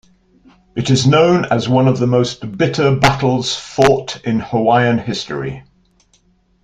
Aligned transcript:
It 0.75 0.89
is 0.89 1.05
known 1.05 1.45
as 1.45 1.69
one 1.69 1.87
of 1.87 1.99
the 1.99 2.07
most 2.07 2.57
bitter 2.57 2.95
battles 2.95 3.55
fought 3.55 4.19
in 4.25 4.39
Hawaiian 4.39 4.97
history. 4.97 5.63